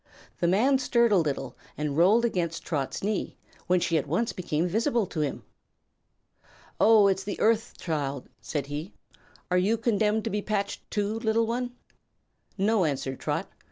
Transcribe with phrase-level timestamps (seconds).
[0.39, 4.67] The man stirred a little and rolled against Trot's knee, when she at once became
[4.67, 5.43] visible to him.
[6.79, 8.95] "Oh, it's the Earth Child," said he.
[9.51, 11.75] "Are you condemned to be patched, too, little one?"
[12.57, 13.51] "No," answered Trot.